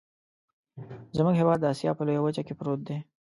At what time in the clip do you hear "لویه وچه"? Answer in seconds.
2.07-2.41